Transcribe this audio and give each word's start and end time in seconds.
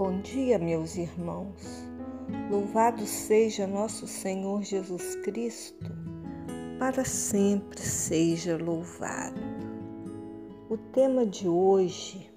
Bom 0.00 0.20
dia, 0.20 0.60
meus 0.60 0.96
irmãos. 0.96 1.84
Louvado 2.48 3.04
seja 3.04 3.66
nosso 3.66 4.06
Senhor 4.06 4.62
Jesus 4.62 5.16
Cristo, 5.24 5.90
para 6.78 7.04
sempre 7.04 7.80
seja 7.80 8.56
louvado. 8.56 9.40
O 10.70 10.76
tema 10.76 11.26
de 11.26 11.48
hoje 11.48 12.32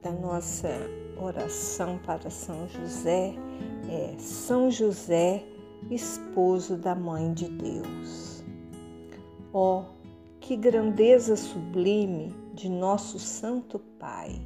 da 0.00 0.12
nossa 0.12 0.68
oração 1.20 1.98
para 2.06 2.30
São 2.30 2.68
José 2.68 3.34
é 3.90 4.16
São 4.16 4.70
José, 4.70 5.44
esposo 5.90 6.76
da 6.76 6.94
Mãe 6.94 7.34
de 7.34 7.48
Deus. 7.48 8.44
Ó, 9.52 9.80
oh, 9.80 9.84
que 10.38 10.54
grandeza 10.54 11.34
sublime 11.34 12.32
de 12.54 12.68
nosso 12.68 13.18
Santo 13.18 13.80
Pai, 13.98 14.40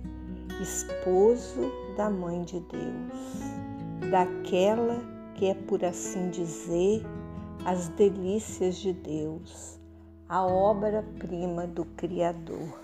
esposo 0.62 1.84
da 1.97 2.11
Mãe 2.11 2.43
de 2.43 2.61
Deus, 2.61 4.11
daquela 4.11 5.01
que 5.34 5.47
é, 5.47 5.55
por 5.55 5.84
assim 5.84 6.30
dizer, 6.30 7.03
as 7.65 7.89
delícias 7.89 8.77
de 8.77 8.93
Deus, 8.93 9.79
a 10.29 10.45
obra-prima 10.45 11.67
do 11.67 11.84
Criador, 11.84 12.80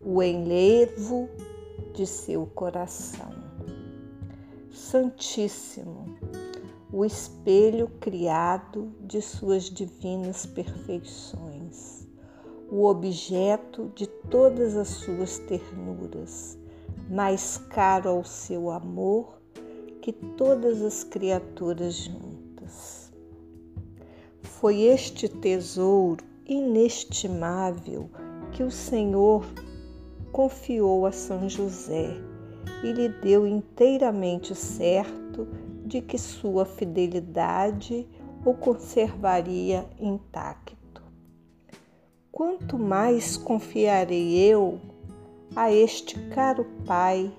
o 0.00 0.22
enlevo 0.22 1.28
de 1.94 2.06
seu 2.06 2.46
coração. 2.46 3.32
Santíssimo, 4.70 6.16
o 6.92 7.04
espelho 7.04 7.88
criado 8.00 8.92
de 9.00 9.22
suas 9.22 9.64
divinas 9.64 10.46
perfeições, 10.46 12.06
o 12.70 12.86
objeto 12.86 13.90
de 13.94 14.06
todas 14.06 14.76
as 14.76 14.88
suas 14.88 15.38
ternuras, 15.38 16.58
mais 17.08 17.56
caro 17.56 18.08
ao 18.08 18.24
seu 18.24 18.70
amor 18.70 19.40
que 20.00 20.12
todas 20.12 20.82
as 20.82 21.02
criaturas 21.02 21.94
juntas. 21.94 23.12
Foi 24.42 24.82
este 24.82 25.28
tesouro 25.28 26.24
inestimável 26.46 28.10
que 28.52 28.62
o 28.62 28.70
Senhor 28.70 29.44
confiou 30.30 31.06
a 31.06 31.12
São 31.12 31.48
José 31.48 32.10
e 32.82 32.92
lhe 32.92 33.08
deu 33.08 33.46
inteiramente 33.46 34.54
certo 34.54 35.48
de 35.86 36.00
que 36.00 36.18
sua 36.18 36.64
fidelidade 36.64 38.06
o 38.44 38.52
conservaria 38.52 39.88
intacto. 39.98 41.02
Quanto 42.30 42.78
mais 42.78 43.36
confiarei 43.36 44.36
eu 44.36 44.78
a 45.56 45.70
este 45.70 46.18
caro 46.30 46.66
Pai, 46.84 47.32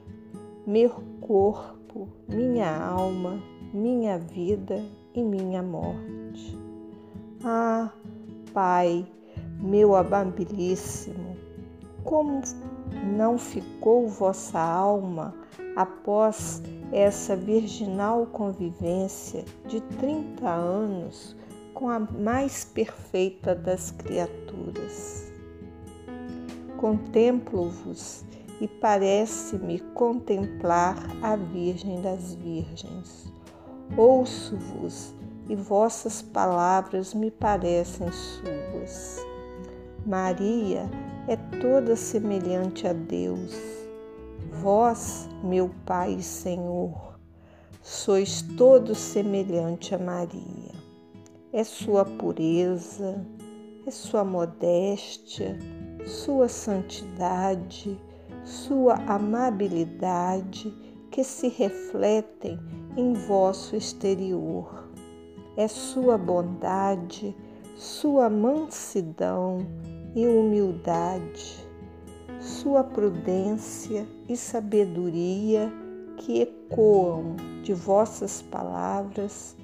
meu 0.66 0.90
corpo, 1.20 2.08
minha 2.28 2.76
alma, 2.76 3.42
minha 3.74 4.18
vida 4.18 4.82
e 5.14 5.22
minha 5.22 5.62
morte. 5.62 6.58
Ah, 7.44 7.92
Pai, 8.54 9.06
meu 9.60 9.96
amabilíssimo, 9.96 11.36
como 12.04 12.42
não 13.16 13.38
ficou 13.38 14.08
vossa 14.08 14.60
alma 14.60 15.34
após 15.76 16.64
essa 16.92 17.36
virginal 17.36 18.26
convivência 18.28 19.44
de 19.68 19.82
30 19.82 20.50
anos 20.50 21.36
com 21.74 21.90
a 21.90 22.00
mais 22.00 22.64
perfeita 22.64 23.54
das 23.54 23.92
criaturas. 23.92 25.25
Contemplo-vos 26.78 28.26
e 28.62 28.68
parece-me 28.68 29.80
contemplar 29.94 30.98
a 31.22 31.36
Virgem 31.36 32.02
das 32.02 32.36
Virgens. 32.36 33.32
Ouço-vos 33.98 35.14
e 35.50 35.56
vossas 35.56 36.22
palavras 36.22 37.14
me 37.14 37.32
parecem 37.32 38.12
suas. 38.12 39.26
Maria 40.06 40.90
é 41.28 41.36
toda 41.60 41.96
semelhante 41.96 42.88
a 42.88 42.94
Deus 42.94 43.76
Vós, 44.62 45.28
meu 45.44 45.70
Pai 45.86 46.14
e 46.14 46.24
Senhor, 46.24 47.20
sois 47.82 48.42
todo 48.58 48.96
semelhante 48.96 49.94
a 49.94 49.98
Maria. 49.98 50.72
É 51.52 51.64
sua 51.64 52.06
pureza, 52.06 53.26
é 53.86 53.92
sua 53.92 54.24
modéstia, 54.24 55.60
sua 56.06 56.48
santidade, 56.48 58.00
sua 58.44 58.96
amabilidade 59.08 60.74
que 61.12 61.24
se 61.24 61.48
refletem 61.48 62.60
em 62.96 63.14
vosso 63.14 63.76
exterior. 63.76 64.90
É 65.58 65.68
sua 65.68 66.18
bondade, 66.18 67.36
sua 67.76 68.30
mansidão 68.30 69.60
e 70.16 70.28
humildade 70.28 71.66
sua 72.40 72.84
prudência 72.84 74.08
e 74.30 74.38
sabedoria 74.38 75.72
que 76.18 76.42
ecoam 76.42 77.36
de 77.64 77.74
vossas 77.74 78.42
palavras 78.42 79.56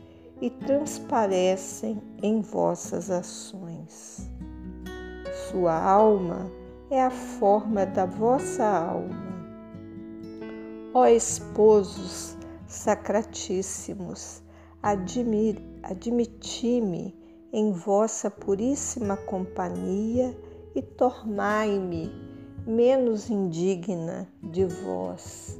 e 0.41 0.50
transparecem 0.50 2.02
em 2.22 2.41
vossas 2.41 3.12
ações. 3.12 4.21
Sua 5.52 5.78
alma 5.84 6.50
é 6.90 7.04
a 7.04 7.10
forma 7.10 7.86
da 7.86 8.06
vossa 8.06 8.64
alma. 8.64 9.22
Ó 10.94 11.06
esposos 11.06 12.38
sacratíssimos, 12.68 14.42
admiti-me 15.84 17.14
em 17.52 17.74
vossa 17.74 18.32
puríssima 18.32 19.18
companhia 19.18 20.34
e 20.74 20.82
tornai-me 20.82 22.10
menos 22.66 23.30
indigna 23.30 24.30
de 24.42 24.64
vós. 24.64 25.60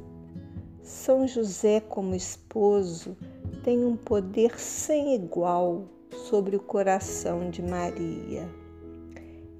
São 0.82 1.28
José, 1.28 1.80
como 1.80 2.14
esposo, 2.14 3.14
tem 3.62 3.84
um 3.84 3.94
poder 3.94 4.58
sem 4.58 5.14
igual 5.14 5.84
sobre 6.30 6.56
o 6.56 6.60
coração 6.60 7.50
de 7.50 7.60
Maria. 7.60 8.61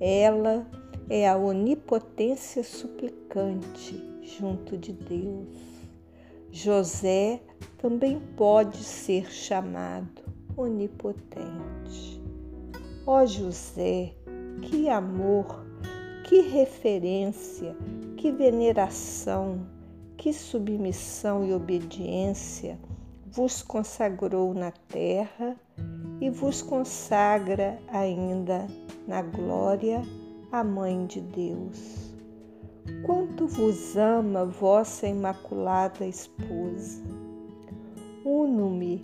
Ela 0.05 0.67
é 1.09 1.29
a 1.29 1.37
onipotência 1.37 2.65
suplicante 2.65 4.03
junto 4.21 4.77
de 4.77 4.93
Deus. 4.93 5.57
José 6.51 7.41
também 7.79 8.19
pode 8.37 8.79
ser 8.79 9.31
chamado 9.31 10.25
onipotente. 10.57 12.21
Ó 13.07 13.25
José, 13.25 14.13
que 14.63 14.89
amor 14.89 15.65
que 16.25 16.41
referência, 16.41 17.77
que 18.17 18.33
veneração, 18.33 19.65
que 20.17 20.33
submissão 20.33 21.45
e 21.45 21.53
obediência 21.53 22.77
vos 23.27 23.63
consagrou 23.63 24.53
na 24.53 24.73
terra 24.73 25.57
e 26.21 26.29
vos 26.29 26.61
consagra 26.61 27.79
ainda 27.87 28.67
na 29.07 29.23
glória 29.23 30.03
a 30.51 30.63
Mãe 30.63 31.07
de 31.07 31.21
Deus. 31.21 32.15
Quanto 33.05 33.47
vos 33.47 33.97
ama 33.97 34.45
vossa 34.45 35.07
imaculada 35.07 36.05
esposa. 36.07 37.03
Uno-me 38.25 39.03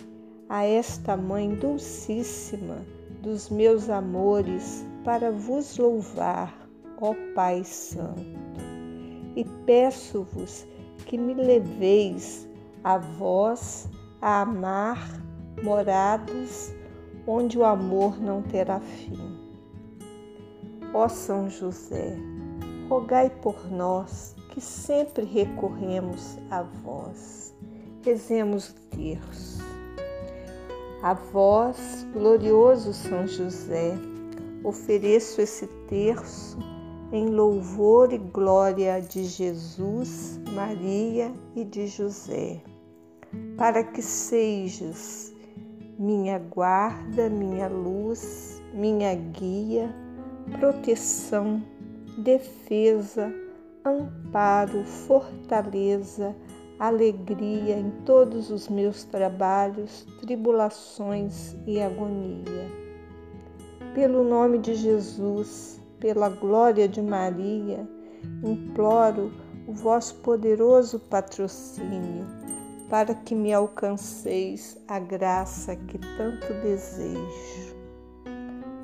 a 0.48 0.64
esta 0.64 1.16
Mãe 1.16 1.54
dulcíssima 1.54 2.84
dos 3.22 3.48
meus 3.50 3.88
amores 3.88 4.86
para 5.04 5.30
vos 5.30 5.76
louvar 5.78 6.68
ó 7.00 7.14
Pai 7.34 7.62
Santo, 7.64 8.22
e 9.36 9.44
peço-vos 9.64 10.66
que 11.06 11.16
me 11.16 11.34
leveis 11.34 12.48
a 12.82 12.98
vós 12.98 13.88
a 14.20 14.42
amar 14.42 14.98
morados 15.62 16.74
onde 17.26 17.58
o 17.58 17.64
amor 17.64 18.20
não 18.20 18.42
terá 18.42 18.80
fim. 18.80 19.27
Ó 20.94 21.06
São 21.06 21.50
José, 21.50 22.16
rogai 22.88 23.28
por 23.28 23.70
nós 23.70 24.34
que 24.50 24.60
sempre 24.60 25.24
recorremos 25.24 26.38
a 26.50 26.62
vós. 26.62 27.54
Rezemos 28.02 28.70
o 28.70 28.74
terço. 28.96 29.62
A 31.02 31.12
vós, 31.12 32.06
glorioso 32.12 32.94
São 32.94 33.26
José, 33.26 33.94
ofereço 34.64 35.42
esse 35.42 35.66
terço 35.88 36.58
em 37.12 37.26
louvor 37.26 38.12
e 38.12 38.18
glória 38.18 39.00
de 39.00 39.24
Jesus, 39.24 40.40
Maria 40.54 41.32
e 41.54 41.64
de 41.64 41.86
José, 41.86 42.62
para 43.56 43.84
que 43.84 44.00
sejas 44.00 45.32
minha 45.98 46.38
guarda, 46.38 47.28
minha 47.28 47.68
luz, 47.68 48.62
minha 48.72 49.14
guia, 49.14 49.94
proteção, 50.58 51.62
defesa, 52.18 53.32
amparo, 53.84 54.84
fortaleza, 54.84 56.34
alegria 56.78 57.76
em 57.76 57.90
todos 58.04 58.50
os 58.50 58.68
meus 58.68 59.04
trabalhos, 59.04 60.06
tribulações 60.20 61.56
e 61.66 61.80
agonia. 61.80 62.70
Pelo 63.94 64.22
nome 64.22 64.58
de 64.58 64.74
Jesus, 64.74 65.80
pela 65.98 66.28
glória 66.28 66.88
de 66.88 67.02
Maria, 67.02 67.88
imploro 68.44 69.32
o 69.66 69.72
vosso 69.72 70.14
poderoso 70.16 70.98
patrocínio 70.98 72.26
para 72.88 73.14
que 73.14 73.34
me 73.34 73.52
alcanceis 73.52 74.78
a 74.88 74.98
graça 74.98 75.76
que 75.76 75.98
tanto 75.98 76.54
desejo. 76.62 77.77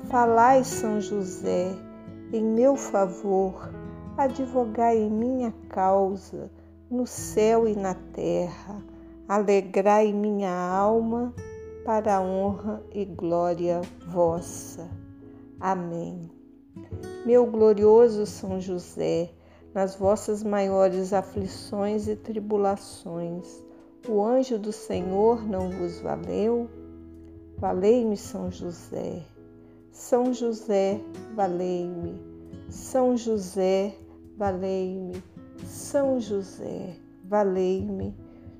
Falai, 0.09 0.63
São 0.63 1.01
José, 1.01 1.75
em 2.31 2.43
meu 2.43 2.75
favor, 2.75 3.71
advogai 4.15 4.97
em 4.97 5.09
minha 5.09 5.51
causa, 5.67 6.51
no 6.91 7.07
céu 7.07 7.67
e 7.67 7.75
na 7.75 7.95
terra, 8.13 8.83
alegrai 9.27 10.13
minha 10.13 10.53
alma 10.55 11.33
para 11.83 12.17
a 12.17 12.21
honra 12.21 12.83
e 12.93 13.03
glória 13.03 13.81
vossa. 14.07 14.87
Amém. 15.59 16.29
Meu 17.25 17.47
glorioso 17.47 18.27
São 18.27 18.61
José, 18.61 19.31
nas 19.73 19.95
vossas 19.95 20.43
maiores 20.43 21.13
aflições 21.13 22.07
e 22.07 22.15
tribulações, 22.15 23.63
o 24.07 24.23
anjo 24.23 24.59
do 24.59 24.71
Senhor 24.71 25.43
não 25.43 25.71
vos 25.71 25.99
valeu? 25.99 26.69
Valei-me, 27.57 28.15
São 28.15 28.51
José. 28.51 29.34
São 29.95 30.33
José, 30.33 30.99
valei-me. 31.37 32.21
São 32.69 33.15
José, 33.15 33.95
valei-me. 34.37 35.23
São 35.63 36.19
José, 36.19 36.97
valei-me. 37.23 38.13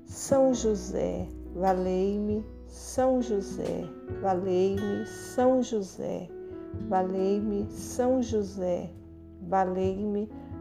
São 0.06 0.54
José, 0.54 1.28
valei-me. 1.54 2.42
São 2.66 3.20
José, 3.20 3.84
valei-me. 4.22 5.04
São 5.04 5.62
José, 5.62 6.26
valei-me. 6.88 7.66
São 7.70 8.22
José, 8.22 8.90
valei-me. 9.46 10.16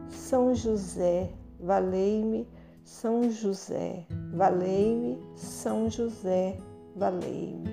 São 0.09 0.53
José, 0.53 1.29
valei-me. 1.57 2.45
São 2.83 3.31
José, 3.31 4.05
valei-me, 4.35 5.17
São 5.33 5.89
José, 5.89 6.59
valei-me. 6.95 7.63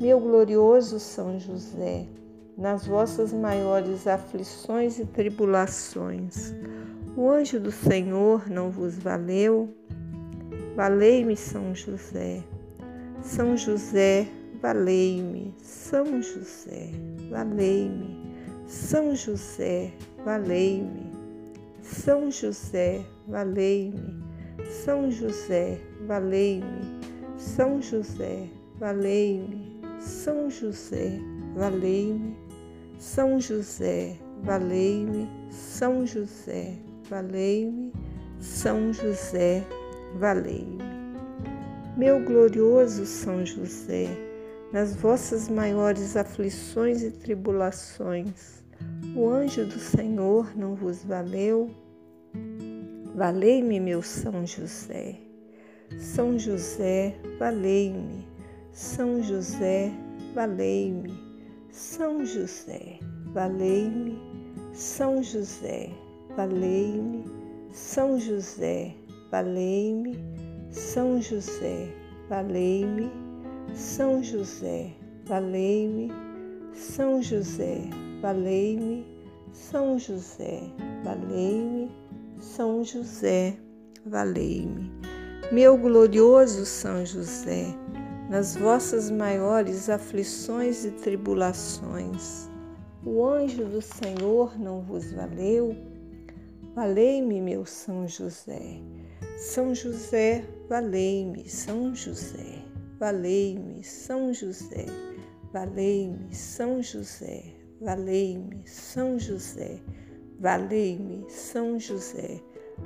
Meu 0.00 0.18
glorioso 0.18 0.98
São 0.98 1.38
José, 1.38 2.08
nas 2.60 2.86
vossas 2.86 3.32
maiores 3.32 4.06
aflições 4.06 4.98
e 4.98 5.06
tribulações, 5.06 6.54
o 7.16 7.30
anjo 7.30 7.58
do 7.58 7.72
Senhor 7.72 8.48
não 8.50 8.70
vos 8.70 8.98
valeu? 8.98 9.74
Valei-me, 10.76 11.36
São 11.36 11.74
José. 11.74 12.44
São 13.22 13.56
José, 13.56 14.28
valei-me. 14.60 15.54
São 15.62 16.22
José, 16.22 16.90
valei-me. 17.30 18.34
São 18.66 19.16
José, 19.16 19.92
valei-me. 20.24 21.10
São 21.82 22.30
José, 22.30 23.02
valei-me. 23.26 24.22
São 24.62 25.10
José, 25.10 25.80
valei-me. 26.06 27.00
São 27.36 27.80
José, 27.80 28.48
valei-me. 28.78 29.80
São 29.98 30.48
José, 30.48 31.18
valei-me. 31.56 32.39
São 33.00 33.40
José, 33.40 34.18
valei-me. 34.42 35.26
São 35.48 36.06
José, 36.06 36.74
valei-me. 37.08 37.90
São 38.38 38.92
José, 38.92 39.64
valei-me. 40.16 40.84
Meu 41.96 42.22
glorioso 42.22 43.06
São 43.06 43.44
José, 43.46 44.06
nas 44.70 44.94
vossas 44.94 45.48
maiores 45.48 46.14
aflições 46.14 47.02
e 47.02 47.10
tribulações, 47.10 48.62
o 49.16 49.30
anjo 49.30 49.64
do 49.64 49.78
Senhor 49.78 50.54
não 50.54 50.74
vos 50.74 51.02
valeu? 51.02 51.70
Valei-me, 53.16 53.80
meu 53.80 54.02
São 54.02 54.46
José. 54.46 55.16
São 55.98 56.38
José, 56.38 57.16
valei-me. 57.38 58.28
São 58.72 59.22
José, 59.22 59.90
valei-me. 60.34 61.29
São 61.72 62.24
José, 62.24 62.98
valei-me. 63.32 64.18
São 64.72 65.22
José, 65.22 65.90
valei-me. 66.36 67.24
São 67.72 68.18
José, 68.18 68.94
valei-me. 69.30 70.18
São 70.70 71.22
José, 71.22 71.88
valei-me. 72.28 73.10
São 73.74 74.22
José, 74.22 74.92
valei-me. 75.26 76.12
São 76.74 77.22
José, 77.22 77.82
valei-me. 78.20 79.06
São 79.52 79.98
José, 79.98 80.60
valei-me. 81.04 81.90
São 82.40 82.82
José, 82.82 83.56
valei-me. 84.06 84.90
Meu 85.52 85.76
glorioso 85.76 86.64
São 86.64 87.04
José, 87.04 87.66
nas 88.30 88.54
vossas 88.54 89.10
maiores 89.10 89.90
aflições 89.90 90.84
e 90.84 90.92
tribulações, 90.92 92.48
o 93.04 93.24
anjo 93.26 93.64
do 93.64 93.82
Senhor 93.82 94.56
não 94.56 94.80
vos 94.82 95.10
valeu? 95.12 95.76
Valei-me, 96.76 97.40
meu 97.40 97.66
São 97.66 98.06
José. 98.06 98.80
São 99.36 99.74
José, 99.74 100.44
valei-me, 100.68 101.48
São 101.48 101.92
José, 101.92 102.62
valei-me, 103.00 103.82
São 103.82 104.32
José, 104.32 104.86
valei-me, 105.52 106.32
São 106.32 106.80
José, 106.80 107.42
valei-me, 107.82 108.62
São 108.64 109.18
José. 109.18 109.80
Valei-me, 110.38 111.28
São 111.28 111.78
José, 111.78 112.40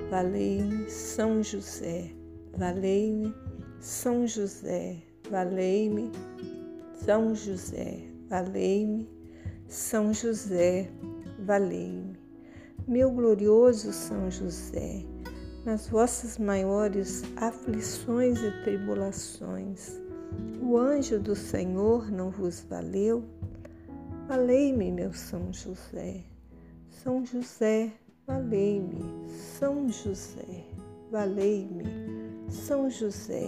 valei-me, 0.09 0.89
São 0.89 1.41
José, 1.41 2.11
valei-me, 2.57 3.33
São 3.79 4.27
José, 4.27 4.97
valei-me, 5.29 6.11
São 6.93 7.33
José, 7.35 7.99
valei-me, 8.29 9.09
São 9.67 10.13
José, 10.13 10.89
valei-me. 11.45 12.17
Meu 12.87 13.11
glorioso 13.11 13.91
São 13.91 14.29
José, 14.29 15.03
nas 15.65 15.87
vossas 15.87 16.37
maiores 16.37 17.23
aflições 17.37 18.39
e 18.39 18.63
tribulações, 18.63 19.99
o 20.61 20.77
anjo 20.77 21.19
do 21.19 21.35
Senhor 21.35 22.11
não 22.11 22.29
vos 22.29 22.61
valeu? 22.69 23.23
Valei-me, 24.27 24.91
meu 24.91 25.13
São 25.13 25.53
José. 25.53 26.23
São 26.89 27.25
José, 27.25 27.91
valei-me. 28.25 29.29
São 29.29 29.87
José, 29.87 30.65
valei-me. 31.11 31.83
São 32.49 32.89
José, 32.89 33.47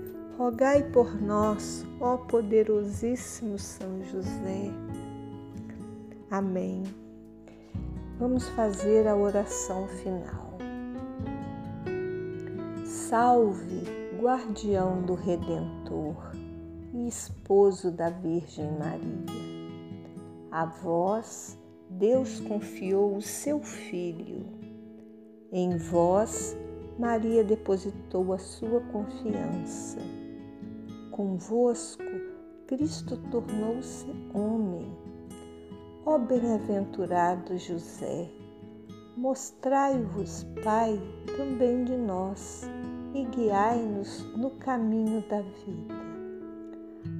Rogai 0.41 0.81
por 0.81 1.21
nós, 1.21 1.85
ó 1.99 2.17
poderosíssimo 2.17 3.59
São 3.59 4.03
José. 4.05 4.71
Amém. 6.31 6.81
Vamos 8.17 8.49
fazer 8.49 9.07
a 9.07 9.15
oração 9.15 9.87
final. 9.87 10.57
Salve, 12.83 13.83
guardião 14.19 15.03
do 15.03 15.13
Redentor 15.13 16.31
e 16.91 17.07
esposo 17.07 17.91
da 17.91 18.09
Virgem 18.09 18.71
Maria. 18.79 19.69
A 20.49 20.65
vós, 20.65 21.55
Deus 21.87 22.39
confiou 22.39 23.15
o 23.15 23.21
seu 23.21 23.59
Filho. 23.59 24.43
Em 25.51 25.77
vós, 25.77 26.57
Maria 26.97 27.43
depositou 27.43 28.33
a 28.33 28.39
sua 28.39 28.81
confiança. 28.91 29.99
Convosco, 31.11 32.03
Cristo 32.67 33.17
tornou-se 33.29 34.07
homem. 34.33 34.89
Ó 36.05 36.17
bem-aventurado 36.17 37.57
José, 37.57 38.29
mostrai-vos, 39.17 40.45
Pai, 40.63 40.99
também 41.35 41.83
de 41.83 41.97
nós, 41.97 42.63
e 43.13 43.25
guiai-nos 43.25 44.23
no 44.37 44.51
caminho 44.51 45.21
da 45.27 45.41
vida. 45.41 45.93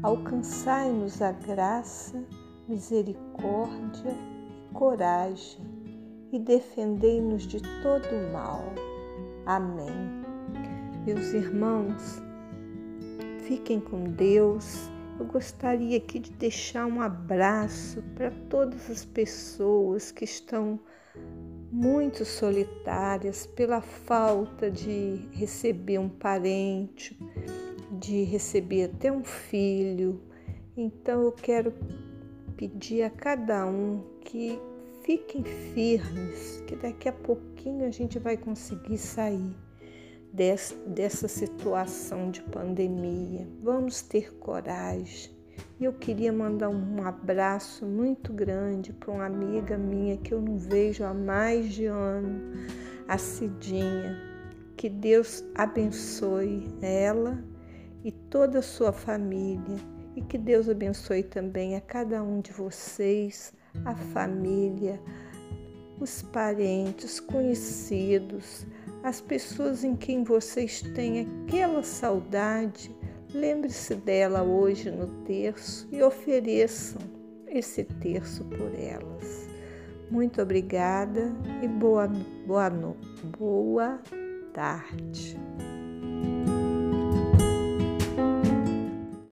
Alcançai-nos 0.02 1.22
a 1.22 1.34
graça, 1.34 2.24
misericórdia 2.70 4.12
e 4.12 4.74
coragem 4.74 5.60
e 6.32 6.40
defendei-nos 6.40 7.44
de 7.44 7.62
todo 7.84 8.06
o 8.06 8.32
mal. 8.32 8.64
Amém. 9.46 9.92
Meus 11.06 11.34
irmãos, 11.34 12.31
fiquem 13.42 13.80
com 13.80 14.04
Deus. 14.04 14.90
Eu 15.20 15.26
gostaria 15.26 15.98
aqui 15.98 16.20
de 16.20 16.32
deixar 16.32 16.86
um 16.86 17.02
abraço 17.02 18.02
para 18.16 18.32
todas 18.50 18.90
as 18.90 19.06
pessoas 19.06 20.12
que 20.12 20.24
estão 20.24 20.80
muito 21.72 22.26
solitárias 22.26 23.46
pela 23.46 23.82
falta 23.82 24.70
de 24.70 25.28
receber 25.32 26.00
um 26.00 26.10
parente, 26.10 27.18
de 27.92 28.24
receber 28.24 28.86
até 28.86 29.12
um 29.12 29.24
filho. 29.24 30.22
Então 30.76 31.22
eu 31.22 31.32
quero 31.32 31.74
pedir 32.58 33.04
a 33.04 33.10
cada 33.10 33.66
um 33.66 34.04
que 34.22 34.60
fiquem 35.04 35.44
firmes, 35.44 36.64
que 36.68 36.76
daqui 36.76 37.10
a 37.10 37.14
pouquinho 37.14 37.86
a 37.86 37.92
gente 37.92 38.18
vai 38.18 38.38
conseguir 38.38 38.98
sair 38.98 39.56
dessa 40.34 41.28
situação 41.28 42.32
de 42.32 42.42
pandemia. 42.42 43.48
Vamos 43.62 44.02
ter 44.02 44.34
coragem 44.36 45.32
e 45.80 45.86
eu 45.86 45.94
queria 45.94 46.32
mandar 46.32 46.70
um 46.70 47.04
abraço 47.06 47.86
muito 47.86 48.32
grande 48.32 48.94
para 48.94 49.12
uma 49.12 49.26
amiga 49.26 49.78
minha 49.78 50.18
que 50.18 50.34
eu 50.34 50.42
não 50.42 50.58
vejo 50.58 51.04
há 51.04 51.14
mais 51.14 51.74
de 51.74 51.86
ano, 51.86 52.40
a 53.08 53.18
Cidinha. 53.18 54.18
Que 54.78 54.90
Deus 54.90 55.44
abençoe 55.56 56.68
ela 56.82 57.44
e 58.04 58.12
toda 58.12 58.60
a 58.60 58.64
sua 58.64 58.92
família 58.92 59.78
e 60.16 60.22
que 60.22 60.38
Deus 60.38 60.70
abençoe 60.70 61.24
também 61.24 61.76
a 61.76 61.82
cada 61.82 62.22
um 62.22 62.42
de 62.42 62.52
vocês, 62.52 63.54
a 63.86 63.96
família, 63.96 65.00
os 66.02 66.22
parentes, 66.22 67.20
conhecidos, 67.20 68.66
as 69.04 69.22
pessoas 69.22 69.84
em 69.84 69.96
quem 69.96 70.24
vocês 70.24 70.82
têm 70.82 71.22
aquela 71.46 71.84
saudade 71.84 72.94
Lembre-se 73.34 73.96
dela 73.96 74.44
hoje 74.44 74.92
no 74.92 75.08
terço 75.24 75.88
e 75.92 76.04
ofereçam 76.04 77.02
esse 77.48 77.84
terço 77.84 78.44
por 78.46 78.74
elas. 78.78 79.50
Muito 80.10 80.42
obrigada 80.42 81.34
e 81.64 81.68
boa, 81.68 82.10
boa, 82.46 82.70
boa 83.38 84.02
tarde. 84.54 85.38